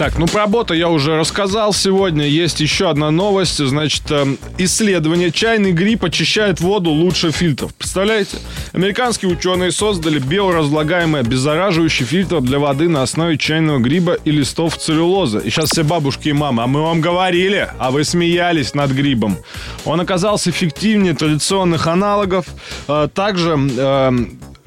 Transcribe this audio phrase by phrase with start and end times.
[0.00, 2.26] Так, ну про бота я уже рассказал сегодня.
[2.26, 3.58] Есть еще одна новость.
[3.58, 5.30] Значит, э, исследование.
[5.30, 7.74] Чайный гриб очищает воду лучше фильтров.
[7.74, 8.38] Представляете?
[8.72, 15.42] Американские ученые создали биоразлагаемый обеззараживающий фильтр для воды на основе чайного гриба и листов целлюлозы.
[15.44, 19.36] И сейчас все бабушки и мамы, а мы вам говорили, а вы смеялись над грибом.
[19.84, 22.46] Он оказался эффективнее традиционных аналогов.
[22.88, 24.12] Э, Также э,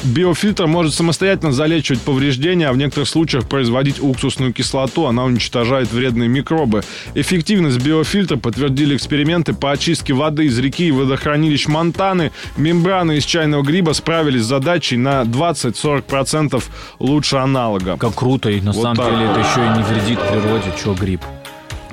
[0.04, 5.06] Биофильтр может самостоятельно залечивать повреждения, а в некоторых случаях производить уксусную кислоту.
[5.06, 6.84] Она уничтожает вредные микробы.
[7.16, 12.32] Эффективность биофильтра подтвердили эксперименты по очистке воды из реки и водохранилищ Монтаны.
[12.58, 16.62] Мембраны из чайного гриба справились с задачей на 20-40%
[17.00, 17.98] лучше аналога.
[17.98, 19.10] Как круто, и на Вот самом так.
[19.10, 21.22] деле это еще и не вредит природе, что гриб.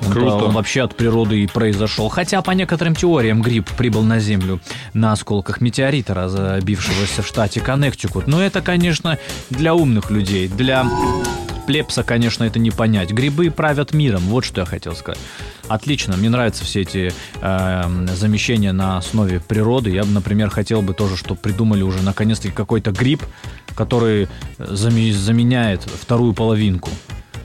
[0.09, 0.45] Круто.
[0.45, 2.09] он вообще от природы и произошел.
[2.09, 4.59] Хотя по некоторым теориям гриб прибыл на Землю
[4.93, 8.27] на осколках метеорита, разбившегося в штате Коннектикут.
[8.27, 9.17] Но это, конечно,
[9.49, 10.47] для умных людей.
[10.47, 10.85] Для
[11.67, 13.11] плебса, конечно, это не понять.
[13.11, 15.19] Грибы правят миром, вот что я хотел сказать.
[15.67, 19.91] Отлично, мне нравятся все эти э, замещения на основе природы.
[19.91, 23.23] Я бы, например, хотел бы тоже, чтобы придумали уже наконец-таки какой-то гриб,
[23.75, 24.27] который
[24.57, 26.89] заме- заменяет вторую половинку.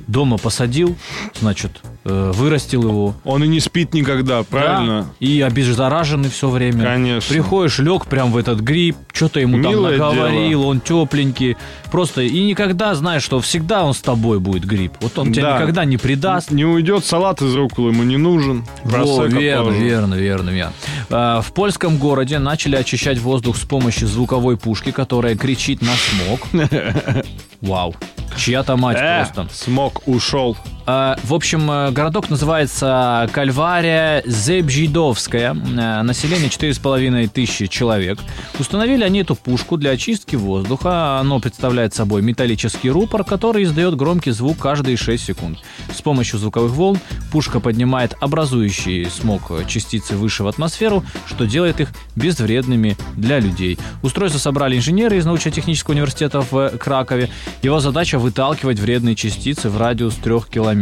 [0.09, 0.97] Дома посадил,
[1.41, 3.15] значит, э, вырастил его.
[3.25, 5.03] Он и не спит никогда, правильно?
[5.03, 6.85] Да, и обеззараженный все время.
[6.85, 7.33] Конечно.
[7.33, 10.67] Приходишь, лег прям в этот гриб, что-то ему Милое там наговорил, дело.
[10.67, 11.57] он тепленький.
[11.91, 14.93] Просто и никогда знаешь, что всегда он с тобой будет гриб.
[15.01, 15.55] Вот он тебя Да.
[15.57, 16.51] никогда не предаст.
[16.51, 18.65] Не уйдет салат из рукола, ему не нужен.
[18.85, 20.73] Во, верно, верно, верно, верно.
[21.11, 26.41] А, В польском городе начали очищать воздух с помощью звуковой пушки, которая кричит на смог.
[27.61, 27.95] Вау.
[28.37, 29.49] Чья-то мать Э, просто.
[29.55, 30.57] смог ушел.
[30.89, 35.53] А, В общем, э, городок называется Кальвария Зебжидовская.
[35.53, 38.21] Э, Население 4,5 тысячи человек.
[38.61, 41.19] Установили они эту пушку для очистки воздуха.
[41.19, 45.59] Оно представляет собой металлический рупор, который издает громкий звук каждые 6 секунд.
[45.93, 47.01] С помощью звуковых волн
[47.33, 53.77] пушка поднимает образующие смог частицы выше в атмосферу, что делает их безвредными для людей.
[54.03, 57.29] Устройство собрали инженеры из научно-технического университета в Кракове.
[57.63, 60.76] Его задача выталкивать вредные частицы в радиус 3 километров.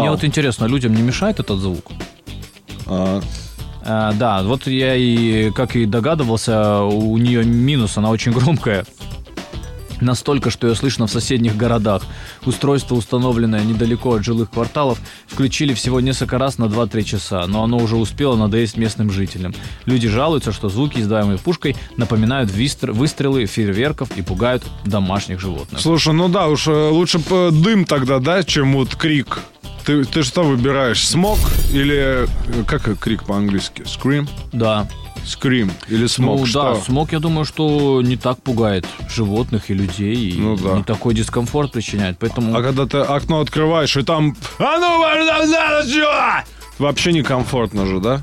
[0.00, 1.92] Мне вот интересно, людям не мешает этот звук?
[2.86, 3.20] А,
[3.84, 8.84] А, да, вот я и, как и догадывался, у нее минус, она очень громкая.
[10.02, 12.02] Настолько, что ее слышно в соседних городах.
[12.44, 14.98] Устройство, установленное недалеко от жилых кварталов,
[15.28, 19.54] включили всего несколько раз на 2-3 часа, но оно уже успело надоесть местным жителям.
[19.86, 25.80] Люди жалуются, что звуки, издаваемые пушкой, напоминают вистр- выстрелы фейерверков и пугают домашних животных.
[25.80, 29.38] Слушай, ну да, уж э, лучше бы дым тогда, да, чем вот крик.
[29.84, 31.38] Ты, ты что выбираешь, смог
[31.72, 32.26] или...
[32.26, 32.26] э,
[32.66, 33.82] Как крик по-английски?
[33.82, 34.28] Scream?
[34.52, 34.88] Да.
[35.24, 36.40] Scream или смог?
[36.40, 36.74] ну что?
[36.74, 40.72] да, смог, я думаю, что не так пугает животных и людей, и Ну да.
[40.74, 42.18] не такой дискомфорт причиняет.
[42.18, 44.36] Поэтому А когда ты окно открываешь, и там...
[44.58, 46.10] А ну, вон, чё?»
[46.78, 48.22] Вообще некомфортно же, да?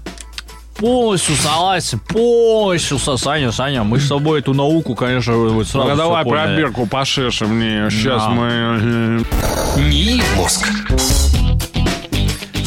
[0.77, 5.95] полностью согласен, полностью со Саня, Саня, мы с тобой эту науку, конечно, вот сразу Ну
[5.97, 6.55] давай поняли.
[6.55, 7.89] пробирку пошише мне.
[7.89, 8.29] Сейчас Да.
[8.29, 8.47] мы...
[8.49, 10.65] э, НИИ «Мозг».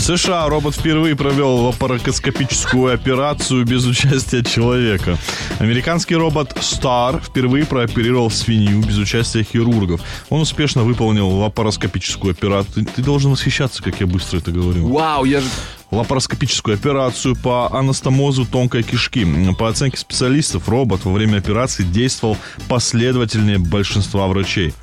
[0.03, 5.17] США робот впервые провел лапарокоскопическую операцию без участия человека.
[5.61, 10.01] Американский робот Star впервые прооперировал свинью без участия хирургов.
[10.29, 12.85] Он успешно выполнил лапароскопическую операцию.
[12.85, 14.89] Ты, ты должен восхищаться, как я быстро это говорю.
[14.89, 15.47] Вау, я же...
[15.93, 19.25] лапароскопическую операцию по анастомозу тонкой кишки.
[19.57, 22.37] По оценке специалистов, робот во время операции действовал
[22.69, 24.75] последовательнее большинства врачей.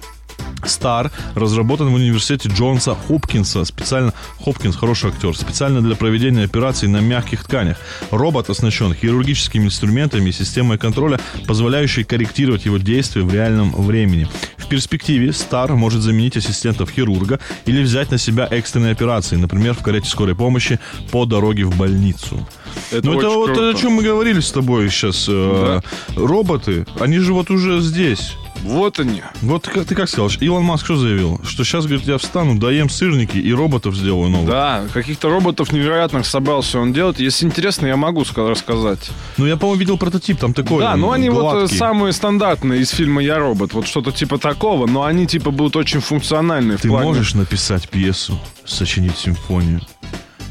[0.66, 4.14] Стар разработан в университете Джонса Хопкинса, специально,
[4.44, 7.78] Хопкинс, хороший актер, специально для проведения операций на мягких тканях.
[8.12, 14.28] Робот оснащен хирургическими инструментами и системой контроля, позволяющей корректировать его действия в реальном времени.
[14.58, 19.82] В перспективе Стар может заменить ассистентов хирурга или взять на себя экстренные операции, например, в
[19.82, 20.80] карете скорой помощи
[21.12, 22.48] по дороге в больницу.
[22.92, 23.70] Это Ну, это вот круто.
[23.70, 25.26] о чем мы говорили с тобой сейчас.
[25.28, 25.80] э,
[26.16, 28.34] Роботы, они же вот уже здесь.
[28.64, 29.24] Вот они.
[29.42, 31.40] Вот как- ты как сказал, Илон Маск что заявил?
[31.44, 34.48] Что сейчас, говорит, я встану, доем сырники и роботов сделаю новых.
[34.50, 37.20] Да, каких-то роботов невероятных собрался он делать.
[37.20, 39.12] Если интересно, я могу ска- рассказать.
[39.38, 41.78] Ну, я, по-моему, видел прототип, там такой да, ну они вот э, гладкий.
[41.78, 43.74] самые стандартные из фильма «Я робот».
[43.74, 46.78] Вот что-то типа такого, но они типа будут очень функциональные.
[46.78, 49.82] в Ты плане- можешь написать пьесу, сочинить симфонию,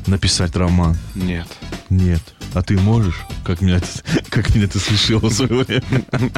[0.09, 0.97] написать роман?
[1.15, 1.47] Нет.
[1.91, 2.23] Нет.
[2.55, 3.25] А ты можешь?
[3.45, 3.81] Как меня,
[4.31, 5.83] как меня ты смешила в свое время.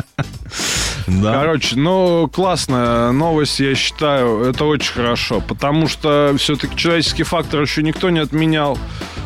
[1.07, 1.33] Да.
[1.33, 7.83] Короче, ну, классная новость, я считаю, это очень хорошо, потому что все-таки человеческий фактор еще
[7.83, 8.79] никто не отменял.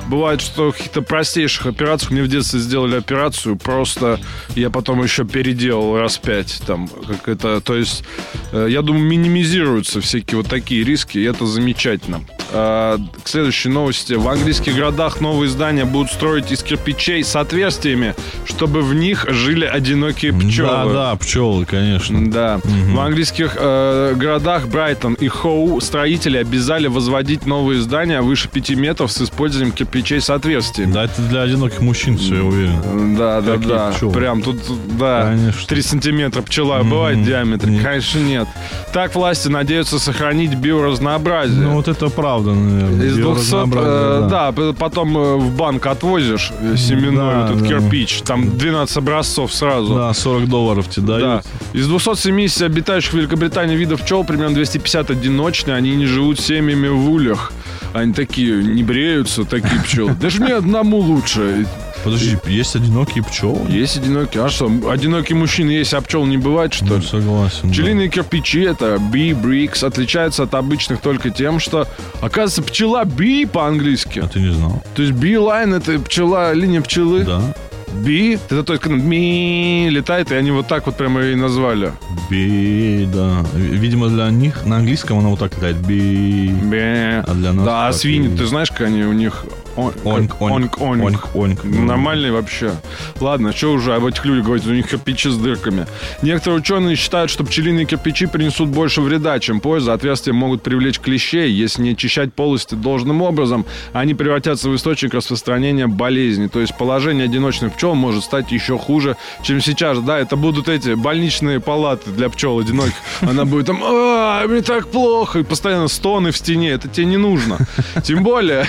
[0.09, 4.21] Бывает, что в каких-то простейших операциях, мне в детстве сделали операцию, просто
[4.55, 8.05] я потом еще переделал раз пять, там, как это, то есть,
[8.53, 12.21] э, я думаю, минимизируются всякие вот такие риски, и это замечательно.
[12.53, 14.13] А, к следующей новости.
[14.13, 18.15] В английских городах новые здания будут строить из кирпичей с отверстиями,
[18.47, 20.69] чтобы в них жили одинокие пчелы.
[20.69, 22.31] Да, да, пчелы, конечно.
[22.31, 22.61] Да.
[22.63, 29.11] В английских э, городах Брайтон и Хоу строители обязали возводить новые здания выше 5 метров
[29.11, 30.93] с использованием кирпичей с отверстиями.
[30.93, 33.15] Да, это для одиноких мужчин все, я уверен.
[33.17, 33.91] Да, да, Какие да.
[33.93, 34.13] пчелы?
[34.13, 34.57] Прям тут,
[34.99, 35.67] да, Конечно.
[35.69, 37.73] 3 сантиметра пчела бывает в диаметре?
[37.73, 37.83] Нет.
[37.85, 38.49] Конечно, нет.
[38.93, 41.63] Так власти надеются сохранить биоразнообразие.
[41.63, 43.07] Ну, вот это правда, наверное.
[43.07, 47.63] Из 200, Биоразнообразие, э, да, п- потом э, в банк отвозишь э, семенной Да, этот
[47.63, 47.69] да.
[47.69, 49.95] кирпич, там 12 образцов сразу.
[49.95, 51.19] Да, 40 долларов тебе Да.
[51.19, 51.45] дают.
[51.73, 57.11] Из 270 обитающих в Великобритании видов пчел примерно 250 одиночные, они не живут семьями в
[57.11, 57.53] ульях.
[57.95, 60.15] Они такие, не бреются, такие пчелы.
[60.15, 61.65] Даже мне одному лучше.
[62.03, 63.71] Подожди, есть одинокие пчелы?
[63.71, 64.45] Есть одинокие.
[64.45, 67.03] А что, одинокий мужчина есть, а пчел не бывает, что Ну, ли?
[67.03, 67.61] согласен.
[67.63, 67.69] да.
[67.71, 71.87] Пчелиные кирпичи, это bee bricks, отличаются от обычных только тем, что,
[72.21, 74.19] оказывается, пчела bee по-английски.
[74.19, 74.83] А ты не знал?
[74.97, 77.23] То есть bee-line это пчела, линия пчелы.
[77.25, 77.55] Да.
[77.95, 81.93] Bee, это только ми летает, и они вот так вот прямо и назвали.
[82.31, 83.45] Би, да.
[83.55, 85.77] Видимо, для них на английском она вот так летает.
[85.77, 86.49] Би.
[86.49, 87.25] Бе.
[87.27, 89.47] А для нас Да, а свиньи, ты знаешь, как они у них...
[89.77, 91.65] он- Оньк, как- оньк, оньк, оньк, оньк.
[91.65, 92.73] Нормальные вообще.
[93.21, 95.87] Ладно, что уже об этих людях говорить, у них кирпичи с дырками.
[96.23, 99.91] Некоторые ученые считают, что пчелиные кирпичи принесут больше вреда, чем пользы.
[99.91, 101.51] Отверстия могут привлечь клещей.
[101.51, 106.49] Если не очищать полости должным образом, они превратятся в источник распространения болезней.
[106.49, 109.99] То есть положение одиночных пчел может стать еще хуже, чем сейчас.
[110.01, 112.95] Да, это будут эти больничные палаты для пчел одиноких.
[113.21, 116.71] Она будет там, а, мне так плохо, и постоянно стоны в стене.
[116.71, 117.59] Это тебе не нужно.
[118.03, 118.67] Тем более,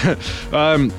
[0.51, 0.91] эм,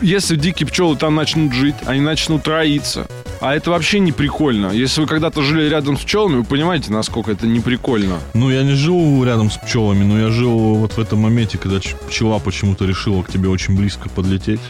[0.00, 3.06] если дикие пчелы там начнут жить, они начнут роиться.
[3.40, 4.70] А это вообще не прикольно.
[4.72, 8.20] Если вы когда-то жили рядом с пчелами, вы понимаете, насколько это не прикольно.
[8.34, 11.80] Ну, я не жил рядом с пчелами, но я жил вот в этом моменте, когда
[12.08, 14.60] пчела почему-то решила к тебе очень близко подлететь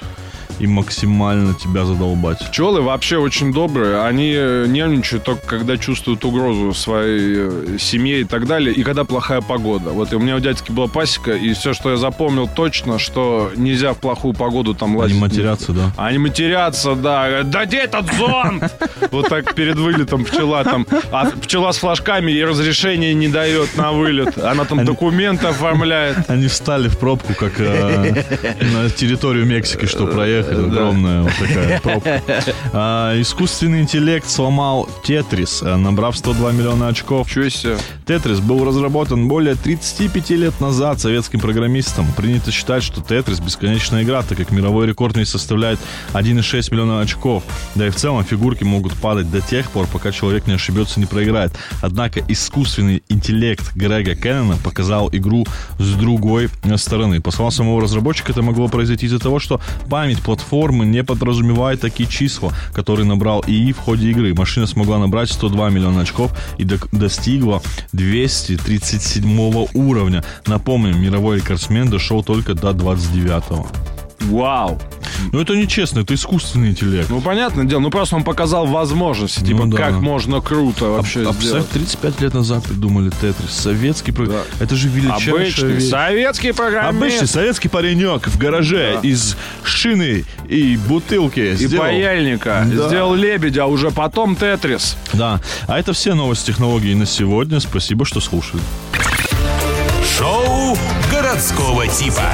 [0.59, 2.39] и максимально тебя задолбать.
[2.49, 4.03] Пчелы вообще очень добрые.
[4.03, 8.75] Они э, нервничают только когда чувствуют угрозу своей э, семье и так далее.
[8.75, 9.91] И когда плохая погода.
[9.91, 13.53] Вот и у меня у дядьки была пасека, и все, что я запомнил точно, что
[13.57, 15.17] нельзя в плохую погоду там лазить.
[15.17, 15.93] Они матерятся, да.
[15.97, 17.43] Они матерятся, да.
[17.45, 18.65] Да где этот зонт?
[19.11, 20.87] Вот так перед вылетом пчела там.
[21.11, 24.39] А пчела с флажками ей разрешения не дает на вылет.
[24.39, 26.31] Она там документы оформляет.
[26.31, 28.25] Они встали в пробку, как э,
[28.61, 30.42] на территорию Мексики, что проехали.
[30.51, 32.23] Огромная вот такая пробка.
[32.75, 37.31] А, искусственный интеллект сломал Тетрис, набрав 102 миллиона очков.
[37.31, 37.77] Чего себе?
[38.07, 42.07] Тетрис был разработан более 35 лет назад советским программистом.
[42.17, 45.79] Принято считать, что Тетрис бесконечная игра, так как мировой рекорд в ней составляет
[46.13, 47.43] 1,6 миллиона очков.
[47.75, 51.07] Да и в целом фигурки могут падать до тех пор, пока человек не ошибется, не
[51.07, 51.53] проиграет.
[51.81, 55.47] Однако искусственный интеллект Грега Кеннона показал игру
[55.79, 57.21] с другой стороны.
[57.21, 62.09] По словам самого разработчика, это могло произойти из-за того, что память платформы не подразумевает такие
[62.09, 64.33] числа, которые набрал ИИ в ходе игры.
[64.35, 67.61] Машина смогла набрать 102 миллиона очков и до- достигла
[67.93, 70.25] 237 уровня.
[70.47, 73.67] Напомним, мировой рекордсмен дошел только до 29-го.
[74.31, 74.81] Вау.
[75.31, 77.09] Но это нечестно, это искусственный интеллект.
[77.11, 77.81] Ну, понятное дело.
[77.81, 79.41] Ну, просто он показал возможности.
[79.41, 79.79] Типа, Ну, да.
[79.79, 81.69] как можно круто вообще а сделать.
[81.71, 83.51] 35 лет назад придумали Тетрис.
[83.51, 84.27] Советский про...
[84.27, 84.41] Да.
[84.61, 85.91] Это же величайшая Обычный вещь.
[85.91, 86.97] советский программист.
[87.03, 91.85] Обычный советский паренек в гараже из шины и бутылки И сделал.
[91.85, 92.67] паяльника.
[92.73, 92.89] Да.
[92.89, 94.97] Сделал лебедя, а уже потом Тетрис.
[95.13, 95.41] Да.
[95.67, 97.61] А это все новости технологий на сегодня.
[97.61, 98.63] Спасибо, что слушали.
[100.19, 100.77] Шоу
[101.11, 102.25] городского типа.